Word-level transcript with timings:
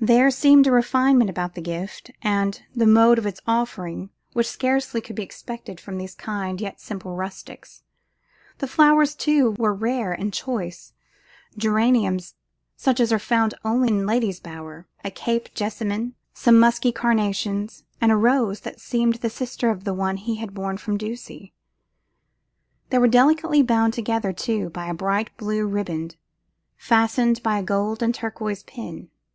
There 0.00 0.30
seemed 0.30 0.66
a 0.66 0.72
refinement 0.72 1.28
about 1.28 1.54
the 1.54 1.60
gift, 1.60 2.10
and 2.22 2.62
the 2.74 2.86
mode 2.86 3.18
of 3.18 3.26
its 3.26 3.42
offering, 3.46 4.08
which 4.32 4.46
scarcely 4.48 5.02
could 5.02 5.16
be 5.16 5.22
expected 5.22 5.80
from 5.82 5.98
these 5.98 6.14
kind 6.14 6.62
yet 6.62 6.80
simple 6.80 7.14
rustics. 7.14 7.82
The 8.56 8.68
flowers, 8.68 9.14
too, 9.14 9.50
were 9.58 9.74
rare 9.74 10.12
and 10.14 10.32
choice; 10.32 10.94
geraniums 11.58 12.36
such 12.74 13.00
as 13.00 13.12
are 13.12 13.18
found 13.18 13.52
only 13.66 13.88
in 13.88 14.06
lady's 14.06 14.40
bower, 14.40 14.86
a 15.04 15.10
cape 15.10 15.52
jessamine, 15.52 16.14
some 16.32 16.58
musky 16.58 16.90
carnations, 16.90 17.84
and 18.00 18.10
a 18.10 18.16
rose 18.16 18.60
that 18.60 18.80
seemed 18.80 19.16
the 19.16 19.28
sister 19.28 19.68
of 19.68 19.84
the 19.84 19.92
one 19.92 20.14
that 20.14 20.22
he 20.22 20.36
had 20.36 20.54
borne 20.54 20.78
from 20.78 20.96
Ducie. 20.96 21.52
They 22.88 22.96
were 22.96 23.08
delicately 23.08 23.62
bound 23.62 23.92
together, 23.92 24.32
too, 24.32 24.70
by 24.70 24.86
a 24.86 24.94
bright 24.94 25.36
blue 25.36 25.66
riband, 25.66 26.16
fastened 26.78 27.42
by 27.42 27.58
a 27.58 27.62
gold 27.62 28.02
and 28.02 28.14
turquoise 28.14 28.62
pin. 28.62 29.10